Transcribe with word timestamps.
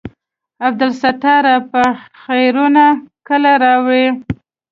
عبدالستاره 0.67 1.55
په 1.71 1.81
خيرونه 2.21 2.85
کله 3.27 3.51
رالې. 3.63 4.05